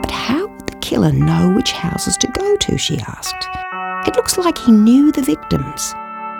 [0.00, 2.78] But how would the killer know which houses to go to?
[2.78, 3.48] she asked.
[4.07, 5.94] It looks like he knew the victims.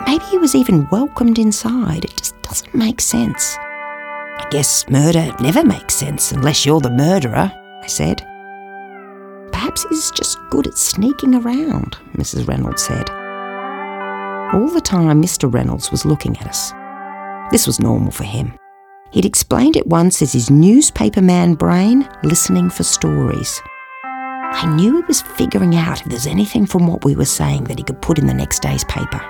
[0.07, 2.05] Maybe he was even welcomed inside.
[2.05, 3.57] It just doesn't make sense.
[3.59, 8.23] I guess murder never makes sense unless you're the murderer, I said.
[9.53, 12.49] Perhaps he's just good at sneaking around, Mrs.
[12.49, 13.09] Reynolds said.
[14.55, 15.53] All the time, Mr.
[15.53, 16.73] Reynolds was looking at us.
[17.51, 18.57] This was normal for him.
[19.11, 23.61] He'd explained it once as his newspaper man brain listening for stories.
[24.05, 27.79] I knew he was figuring out if there's anything from what we were saying that
[27.79, 29.21] he could put in the next day's paper.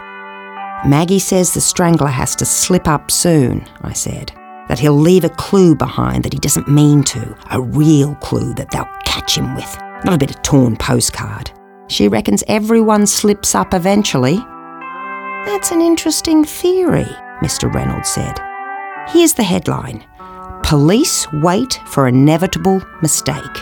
[0.87, 4.31] Maggie says the strangler has to slip up soon, I said.
[4.69, 8.71] That he'll leave a clue behind that he doesn't mean to, a real clue that
[8.71, 11.51] they'll catch him with, not a bit of torn postcard.
[11.87, 14.39] She reckons everyone slips up eventually,
[15.47, 17.07] that's an interesting theory,
[17.43, 17.73] Mr.
[17.73, 18.39] Reynolds said.
[19.09, 20.05] Here's the headline
[20.63, 23.57] Police wait for inevitable mistake.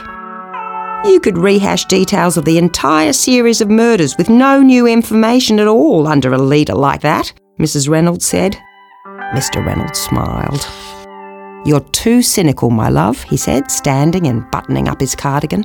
[1.04, 5.66] You could rehash details of the entire series of murders with no new information at
[5.66, 7.88] all under a leader like that, Mrs.
[7.88, 8.56] Reynolds said.
[9.34, 9.64] Mr.
[9.66, 10.64] Reynolds smiled.
[11.66, 15.64] You're too cynical, my love, he said, standing and buttoning up his cardigan.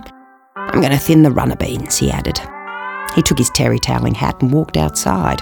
[0.56, 2.40] I'm going to thin the runner beans, he added.
[3.14, 5.42] He took his terry toweling hat and walked outside.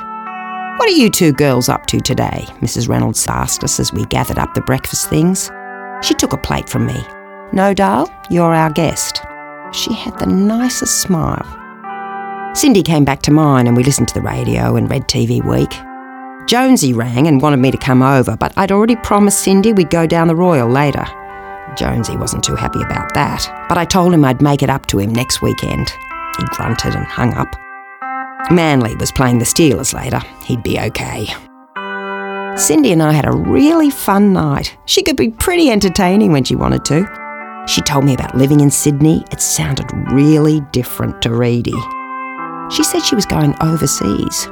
[0.77, 2.45] What are you two girls up to today?
[2.59, 2.89] Mrs.
[2.89, 5.49] Reynolds asked us as we gathered up the breakfast things.
[6.03, 7.01] She took a plate from me.
[7.53, 9.21] No, Dal, you're our guest.
[9.71, 11.45] She had the nicest smile.
[12.53, 15.71] Cindy came back to mine and we listened to the radio and read TV Week.
[16.45, 20.05] Jonesy rang and wanted me to come over, but I'd already promised Cindy we'd go
[20.05, 21.05] down the Royal later.
[21.77, 24.99] Jonesy wasn't too happy about that, but I told him I'd make it up to
[24.99, 25.89] him next weekend.
[26.38, 27.55] He grunted and hung up.
[28.51, 30.21] Manly was playing the Steelers later.
[30.45, 31.27] He'd be okay.
[32.58, 34.77] Cindy and I had a really fun night.
[34.86, 37.65] She could be pretty entertaining when she wanted to.
[37.67, 39.23] She told me about living in Sydney.
[39.31, 41.73] It sounded really different to Reedy.
[42.69, 44.43] She said she was going overseas.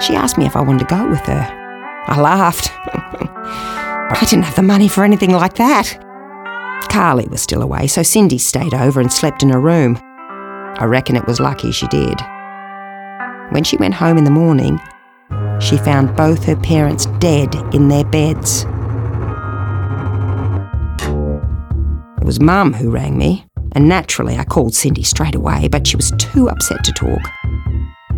[0.00, 2.04] She asked me if I wanted to go with her.
[2.06, 2.70] I laughed.
[2.84, 5.98] I didn't have the money for anything like that.
[6.90, 9.98] Carly was still away, so Cindy stayed over and slept in her room.
[10.78, 12.20] I reckon it was lucky she did.
[13.54, 14.80] When she went home in the morning,
[15.60, 18.64] she found both her parents dead in their beds.
[22.18, 25.94] It was Mum who rang me, and naturally I called Cindy straight away, but she
[25.94, 27.20] was too upset to talk.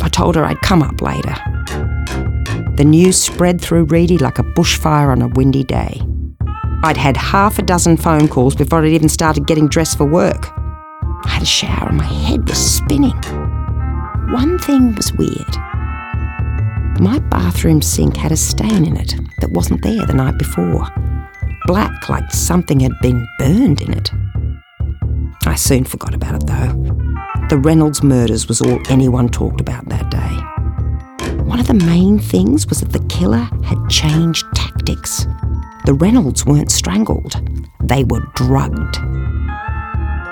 [0.01, 1.35] I told her I'd come up later.
[2.75, 6.01] The news spread through Reedy like a bushfire on a windy day.
[6.83, 10.47] I'd had half a dozen phone calls before I'd even started getting dressed for work.
[11.25, 13.13] I had a shower and my head was spinning.
[14.31, 15.55] One thing was weird.
[16.99, 20.85] My bathroom sink had a stain in it that wasn't there the night before.
[21.65, 24.11] Black, like something had been burned in it.
[25.45, 26.73] I soon forgot about it though.
[27.47, 31.37] The Reynolds murders was all anyone talked about that day.
[31.43, 35.25] One of the main things was that the killer had changed tactics.
[35.85, 37.41] The Reynolds weren't strangled,
[37.81, 38.97] they were drugged.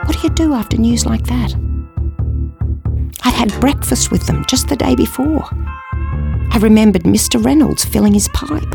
[0.06, 1.56] What do you do after news like that?
[3.26, 5.44] I'd had breakfast with them just the day before.
[6.52, 7.44] I remembered Mr.
[7.44, 8.70] Reynolds filling his pipe,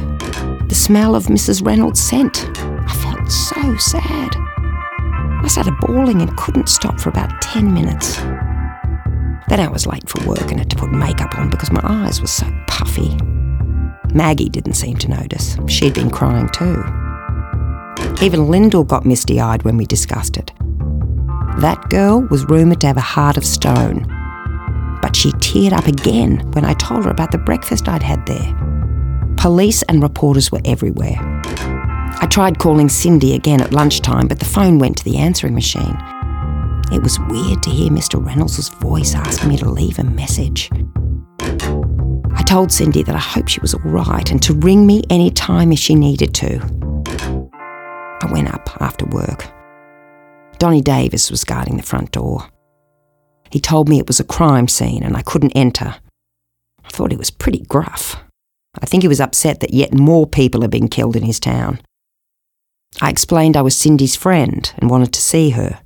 [0.68, 1.64] the smell of Mrs.
[1.64, 2.50] Reynolds' scent.
[2.58, 4.34] I felt so sad.
[4.36, 8.16] I started bawling and couldn't stop for about 10 minutes.
[9.48, 12.20] Then I was late for work and had to put makeup on because my eyes
[12.20, 13.16] were so puffy.
[14.12, 15.56] Maggie didn't seem to notice.
[15.68, 16.82] She'd been crying too.
[18.20, 20.52] Even Lyndall got misty eyed when we discussed it.
[21.58, 24.19] That girl was rumoured to have a heart of stone.
[25.10, 28.54] But she teared up again when I told her about the breakfast I'd had there.
[29.36, 31.16] Police and reporters were everywhere.
[31.18, 35.96] I tried calling Cindy again at lunchtime, but the phone went to the answering machine.
[36.92, 38.24] It was weird to hear Mr.
[38.24, 40.70] Reynolds' voice asking me to leave a message.
[41.40, 45.32] I told Cindy that I hoped she was all right and to ring me any
[45.32, 46.60] time if she needed to.
[48.22, 49.44] I went up after work.
[50.58, 52.48] Donny Davis was guarding the front door.
[53.50, 55.96] He told me it was a crime scene and I couldn't enter.
[56.84, 58.16] I thought he was pretty gruff.
[58.80, 61.80] I think he was upset that yet more people had been killed in his town.
[63.00, 65.80] I explained I was Cindy's friend and wanted to see her.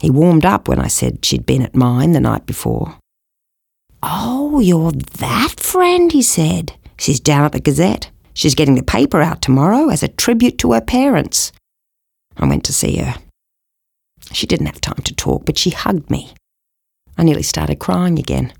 [0.00, 2.98] He warmed up when I said she'd been at mine the night before.
[4.02, 6.74] Oh, you're that friend, he said.
[6.98, 8.10] She's down at the Gazette.
[8.34, 11.52] She's getting the paper out tomorrow as a tribute to her parents.
[12.36, 13.14] I went to see her.
[14.32, 16.34] She didn't have time to talk, but she hugged me.
[17.16, 18.52] I nearly started crying again,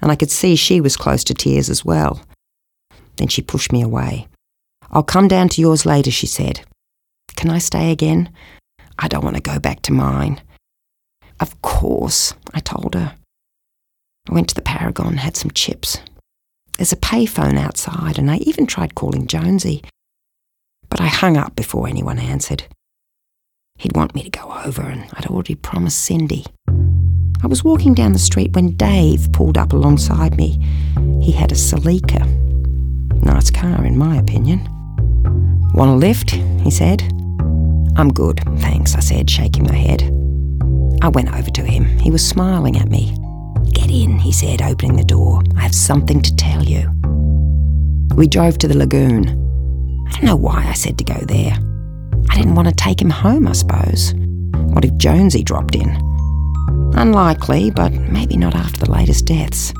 [0.00, 2.20] and I could see she was close to tears as well.
[3.16, 4.28] Then she pushed me away.
[4.90, 6.60] I'll come down to yours later, she said.
[7.34, 8.30] Can I stay again?
[8.98, 10.40] I don't want to go back to mine.
[11.38, 13.14] Of course, I told her.
[14.28, 15.98] I went to the Paragon, had some chips.
[16.78, 19.82] There's a payphone outside, and I even tried calling Jonesy.
[20.88, 22.64] But I hung up before anyone answered.
[23.78, 26.46] He'd want me to go over, and I'd already promised Cindy.
[27.42, 30.58] I was walking down the street when Dave pulled up alongside me.
[31.22, 32.24] He had a Celica.
[33.22, 34.66] Nice car, in my opinion.
[35.74, 36.30] Want a lift?
[36.30, 37.02] he said.
[37.96, 40.02] I'm good, thanks, I said, shaking my head.
[41.02, 41.84] I went over to him.
[41.98, 43.16] He was smiling at me.
[43.72, 45.42] Get in, he said, opening the door.
[45.56, 46.90] I have something to tell you.
[48.16, 49.28] We drove to the lagoon.
[50.08, 51.56] I don't know why I said to go there.
[52.30, 54.14] I didn't want to take him home, I suppose.
[54.54, 56.15] What if Jonesy dropped in?
[56.94, 59.72] Unlikely, but maybe not after the latest deaths.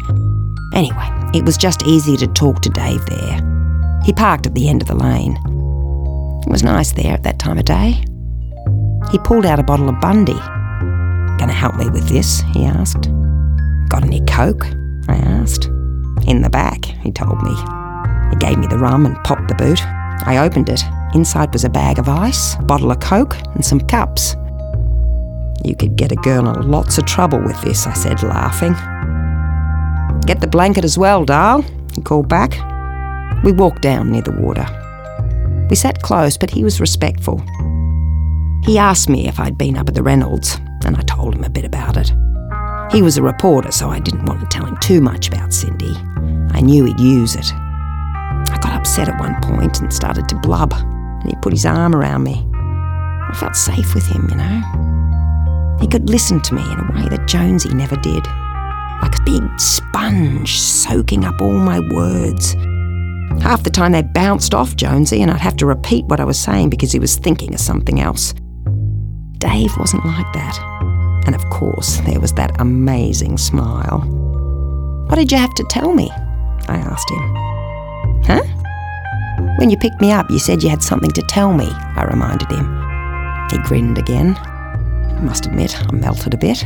[0.75, 4.01] Anyway, it was just easier to talk to Dave there.
[4.05, 5.37] He parked at the end of the lane.
[6.47, 8.05] It was nice there at that time of day.
[9.11, 10.39] He pulled out a bottle of Bundy.
[11.39, 12.43] Gonna help me with this?
[12.53, 13.11] he asked.
[13.89, 14.67] Got any coke?
[15.09, 15.67] I asked.
[16.27, 17.55] In the back, he told me.
[18.31, 19.81] He gave me the rum and popped the boot.
[20.27, 20.83] I opened it.
[21.15, 24.35] Inside was a bag of ice, a bottle of Coke, and some cups.
[25.65, 28.75] You could get a girl in lots of trouble with this, I said, laughing.
[30.27, 32.53] Get the blanket as well, Darl, he called back.
[33.45, 34.67] We walked down near the water.
[35.71, 37.43] We sat close, but he was respectful.
[38.65, 41.51] He asked me if I'd been up at the Reynolds, and I told him a
[41.51, 42.13] bit about it.
[42.93, 45.95] He was a reporter, so I didn't want to tell him too much about Cindy.
[46.53, 47.53] I knew he'd use it.
[47.53, 51.95] I got upset at one point and started to blub, and he put his arm
[51.95, 52.47] around me.
[52.53, 54.96] I felt safe with him, you know.
[55.81, 58.27] He could listen to me in a way that Jonesy never did,
[59.03, 62.55] like a big sponge soaking up all my words.
[63.43, 66.39] Half the time they bounced off Jonesy, and I'd have to repeat what I was
[66.39, 68.33] saying because he was thinking of something else.
[69.39, 70.59] Dave wasn't like that.
[71.27, 74.01] And of course, there was that amazing smile.
[75.09, 76.11] What did you have to tell me?
[76.69, 77.35] I asked him.
[78.25, 78.43] Huh?
[79.59, 82.51] When you picked me up, you said you had something to tell me, I reminded
[82.51, 82.65] him.
[83.51, 84.37] He grinned again.
[85.23, 86.65] Must admit, I melted a bit.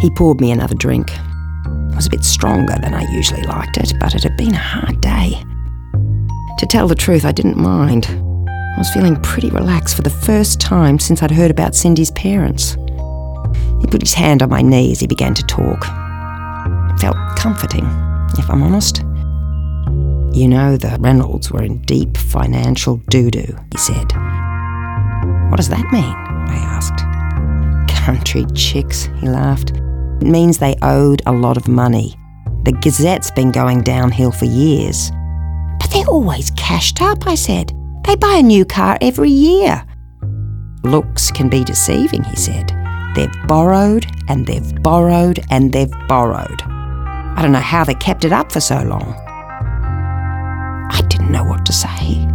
[0.00, 1.10] he poured me another drink.
[1.10, 4.58] It was a bit stronger than I usually liked it, but it had been a
[4.58, 5.42] hard day.
[6.58, 8.06] To tell the truth, I didn't mind.
[8.06, 12.74] I was feeling pretty relaxed for the first time since I'd heard about Cindy's parents.
[13.80, 15.84] He put his hand on my knee as he began to talk.
[16.90, 17.84] It felt comforting,
[18.38, 18.98] if I'm honest.
[20.34, 24.12] You know, the Reynolds were in deep financial doo doo, he said.
[25.50, 26.31] What does that mean?
[26.48, 27.94] I asked.
[28.04, 29.70] Country chicks, he laughed.
[29.70, 32.14] It means they owed a lot of money.
[32.64, 35.10] The Gazette's been going downhill for years.
[35.80, 37.72] But they're always cashed up, I said.
[38.04, 39.84] They buy a new car every year.
[40.84, 42.72] Looks can be deceiving, he said.
[43.14, 46.62] They've borrowed and they've borrowed and they've borrowed.
[46.62, 49.14] I don't know how they kept it up for so long.
[50.90, 52.26] I didn't know what to say.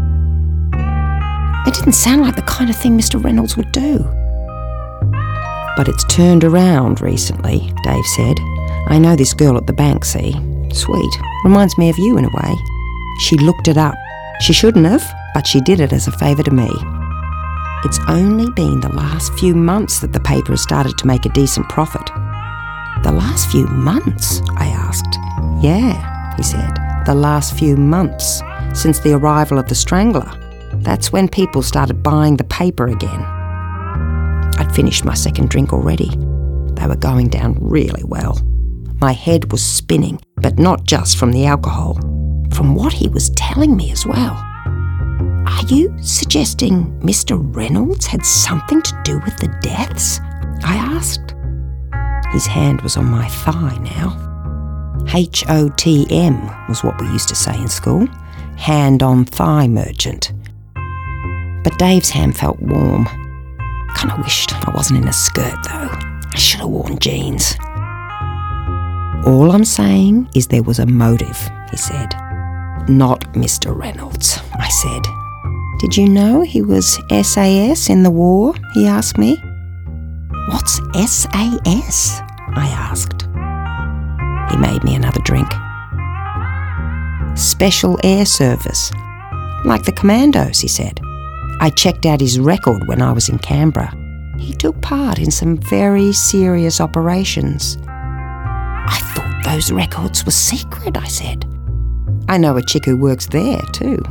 [1.68, 3.22] It didn't sound like the kind of thing Mr.
[3.22, 4.00] Reynolds would do.
[5.76, 8.38] But it's turned around recently, Dave said.
[8.88, 10.32] I know this girl at the bank, see?
[10.72, 11.20] Sweet.
[11.44, 12.56] Reminds me of you in a way.
[13.20, 13.96] She looked it up.
[14.40, 15.04] She shouldn't have,
[15.34, 16.70] but she did it as a favour to me.
[17.84, 21.34] It's only been the last few months that the paper has started to make a
[21.34, 22.06] decent profit.
[23.04, 24.42] The last few months?
[24.56, 25.18] I asked.
[25.62, 26.78] Yeah, he said.
[27.06, 28.42] The last few months
[28.74, 30.32] since the arrival of the Strangler.
[30.80, 33.22] That's when people started buying the paper again.
[34.58, 36.10] I'd finished my second drink already.
[36.76, 38.40] They were going down really well.
[39.00, 41.96] My head was spinning, but not just from the alcohol,
[42.54, 44.34] from what he was telling me as well.
[45.48, 47.38] Are you suggesting Mr.
[47.56, 50.20] Reynolds had something to do with the deaths?
[50.64, 51.36] I asked.
[52.32, 54.24] His hand was on my thigh now.
[55.14, 56.36] H O T M
[56.68, 58.08] was what we used to say in school
[58.58, 60.34] hand on thigh merchant.
[61.64, 63.06] But Dave's hand felt warm.
[63.98, 65.90] Kinda wished I wasn't in a skirt though.
[66.34, 67.56] I should have worn jeans.
[69.26, 71.38] All I'm saying is there was a motive,
[71.72, 72.14] he said.
[72.88, 73.76] Not Mr.
[73.76, 75.02] Reynolds, I said.
[75.80, 78.54] Did you know he was SAS in the war?
[78.74, 79.36] He asked me.
[80.50, 82.22] What's SAS?
[82.56, 83.24] I asked.
[84.52, 85.48] He made me another drink.
[87.38, 88.92] Special Air Service.
[89.66, 91.00] Like the commandos, he said.
[91.60, 93.94] I checked out his record when I was in Canberra.
[94.38, 97.78] He took part in some very serious operations.
[97.88, 101.46] I thought those records were secret, I said.
[102.30, 104.04] I know a chick who works there, too.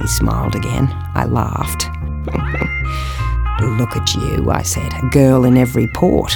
[0.00, 0.88] He smiled again.
[1.14, 1.84] I laughed.
[3.78, 6.32] Look at you, I said, a girl in every port.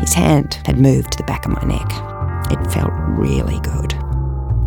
[0.00, 1.90] His hand had moved to the back of my neck.
[2.50, 3.99] It felt really good.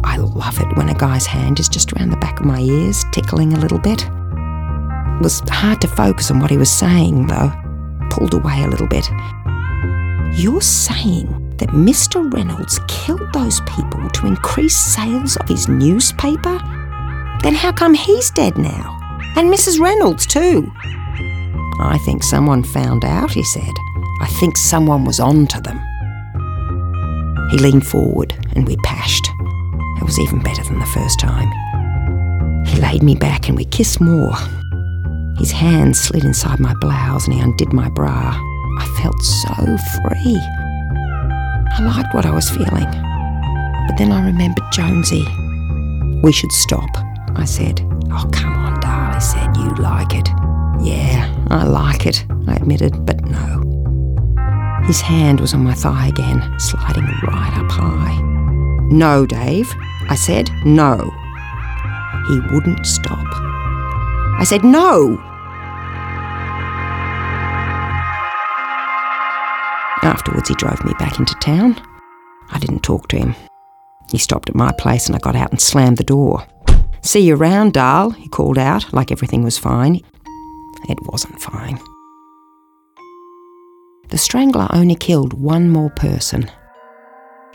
[0.03, 3.03] I love it when a guy's hand is just around the back of my ears,
[3.11, 4.03] tickling a little bit.
[4.03, 7.51] It was hard to focus on what he was saying, though.
[8.09, 9.07] Pulled away a little bit.
[10.33, 12.31] You're saying that Mr.
[12.33, 16.59] Reynolds killed those people to increase sales of his newspaper?
[17.41, 18.99] Then how come he's dead now?
[19.35, 19.79] And Mrs.
[19.79, 20.71] Reynolds, too?
[21.79, 23.73] I think someone found out, he said.
[24.21, 25.79] I think someone was on to them.
[27.49, 29.27] He leaned forward and we pashed.
[29.97, 31.51] It was even better than the first time.
[32.65, 34.35] He laid me back and we kissed more.
[35.37, 38.37] His hand slid inside my blouse and he undid my bra.
[38.79, 40.39] I felt so free.
[41.75, 42.91] I liked what I was feeling.
[43.87, 45.25] But then I remembered Jonesy.
[46.23, 46.89] We should stop.
[47.35, 47.81] I said.
[48.11, 49.55] Oh, come on, Darl, he said.
[49.57, 50.29] You like it.
[50.81, 53.61] Yeah, I like it, I admitted, but no.
[54.85, 58.32] His hand was on my thigh again, sliding right up high.
[58.91, 59.73] No, Dave,
[60.09, 61.11] I said, No.
[62.27, 63.27] He wouldn't stop.
[64.39, 65.17] I said, No!
[70.03, 71.81] Afterwards, he drove me back into town.
[72.49, 73.35] I didn't talk to him.
[74.11, 76.45] He stopped at my place and I got out and slammed the door.
[77.01, 80.01] See you around, Darl, he called out, like everything was fine.
[80.89, 81.79] It wasn't fine.
[84.09, 86.51] The strangler only killed one more person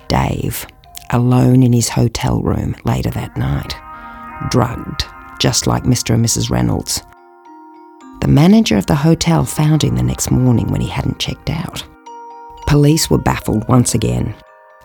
[0.08, 0.66] Dave,
[1.10, 3.74] alone in his hotel room later that night,
[4.50, 5.04] drugged,
[5.40, 6.14] just like Mr.
[6.14, 6.50] and Mrs.
[6.50, 7.02] Reynolds.
[8.20, 11.84] The manager of the hotel found him the next morning when he hadn't checked out.
[12.66, 14.34] Police were baffled once again.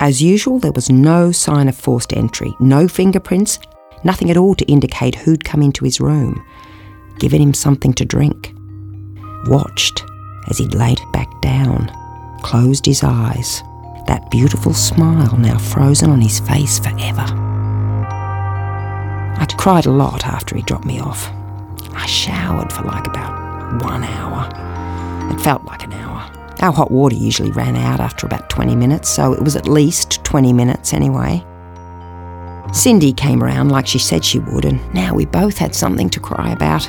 [0.00, 3.58] As usual, there was no sign of forced entry, no fingerprints,
[4.04, 6.44] nothing at all to indicate who'd come into his room,
[7.18, 8.54] given him something to drink.
[9.46, 10.04] Watched
[10.48, 11.90] as he laid back down,
[12.42, 13.62] closed his eyes,
[14.06, 17.24] that beautiful smile now frozen on his face forever.
[19.36, 21.30] I cried a lot after he dropped me off.
[21.94, 24.48] I showered for like about one hour.
[25.32, 26.30] It felt like an hour.
[26.60, 30.22] Our hot water usually ran out after about 20 minutes, so it was at least
[30.24, 31.44] 20 minutes anyway.
[32.72, 36.20] Cindy came around like she said she would, and now we both had something to
[36.20, 36.88] cry about.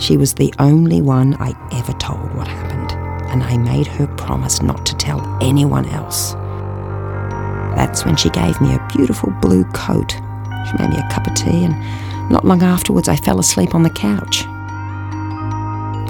[0.00, 2.92] She was the only one I ever told what happened,
[3.34, 6.34] and I made her promise not to tell anyone else.
[7.74, 10.12] That's when she gave me a beautiful blue coat.
[10.12, 13.82] She made me a cup of tea, and not long afterwards, I fell asleep on
[13.82, 14.44] the couch.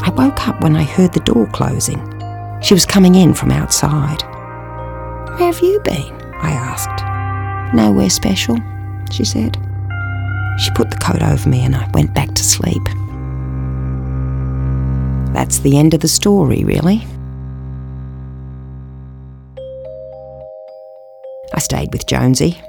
[0.07, 1.99] I woke up when I heard the door closing.
[2.61, 4.22] She was coming in from outside.
[5.39, 6.12] Where have you been?
[6.43, 7.75] I asked.
[7.75, 8.59] Nowhere special,
[9.11, 9.57] she said.
[10.59, 12.85] She put the coat over me and I went back to sleep.
[15.33, 17.07] That's the end of the story, really.
[21.65, 22.61] Stayed with Jonesy,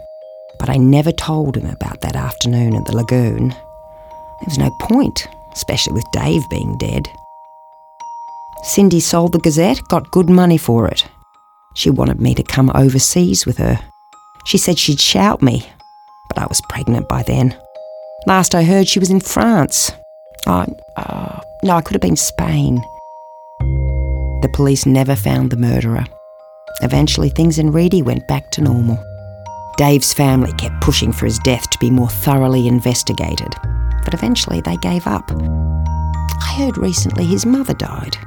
[0.60, 3.50] but I never told him about that afternoon at the lagoon.
[3.50, 7.08] There was no point, especially with Dave being dead.
[8.64, 11.06] Cindy sold the Gazette, got good money for it.
[11.76, 13.80] She wanted me to come overseas with her.
[14.46, 15.68] She said she'd shout me,
[16.30, 17.56] but I was pregnant by then.
[18.26, 19.92] Last I heard, she was in France.
[20.48, 20.66] Oh,
[20.98, 22.82] oh, no, I could have been Spain.
[23.60, 26.06] The police never found the murderer.
[26.82, 29.04] Eventually, things in Reedy went back to normal.
[29.78, 33.54] Dave's family kept pushing for his death to be more thoroughly investigated,
[34.04, 35.30] but eventually they gave up.
[35.32, 38.18] I heard recently his mother died.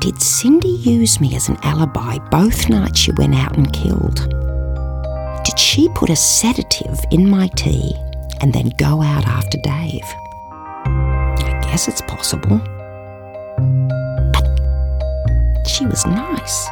[0.00, 4.28] Did Cindy use me as an alibi both nights she went out and killed?
[5.44, 7.94] Did she put a sedative in my tea
[8.40, 10.04] and then go out after Dave?
[10.84, 12.58] I guess it's possible.
[14.32, 16.68] But she was nice.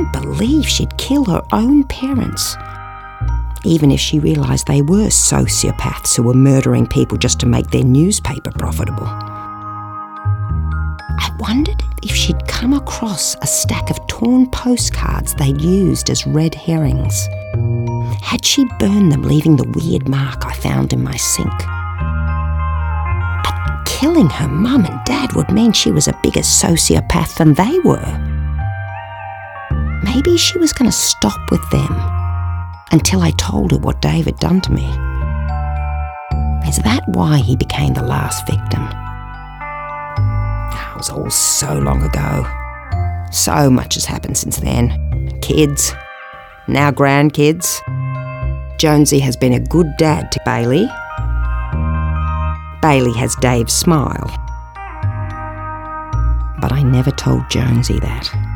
[0.00, 2.56] Can't believe she'd kill her own parents.
[3.66, 7.84] Even if she realised they were sociopaths who were murdering people just to make their
[7.84, 9.06] newspaper profitable.
[9.06, 16.54] I wondered if she'd come across a stack of torn postcards they'd used as red
[16.54, 17.28] herrings.
[18.22, 21.52] Had she burned them, leaving the weird mark I found in my sink?
[23.44, 27.78] But killing her mum and dad would mean she was a bigger sociopath than they
[27.80, 28.39] were.
[30.02, 31.92] Maybe she was going to stop with them
[32.90, 34.86] until I told her what Dave had done to me.
[36.68, 38.88] Is that why he became the last victim?
[40.70, 42.46] That was all so long ago.
[43.32, 45.38] So much has happened since then.
[45.42, 45.92] Kids,
[46.66, 47.80] now grandkids.
[48.78, 50.88] Jonesy has been a good dad to Bailey.
[52.80, 54.26] Bailey has Dave's smile.
[56.60, 58.49] But I never told Jonesy that.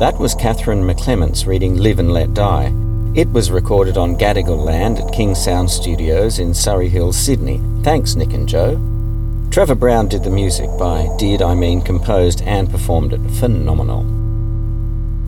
[0.00, 2.89] That was Catherine McClements reading Live and Let Die.
[3.12, 7.60] It was recorded on Gadigal land at King Sound Studios in Surry Hills, Sydney.
[7.82, 8.80] Thanks, Nick and Joe.
[9.50, 13.20] Trevor Brown did the music by Did I Mean composed and performed it.
[13.40, 14.06] Phenomenal.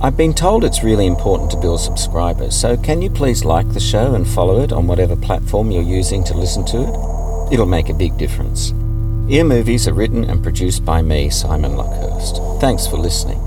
[0.00, 3.80] I've been told it's really important to build subscribers, so can you please like the
[3.80, 7.52] show and follow it on whatever platform you're using to listen to it?
[7.52, 8.70] It'll make a big difference.
[9.28, 12.60] Ear Movies are written and produced by me, Simon Luckhurst.
[12.60, 13.41] Thanks for listening.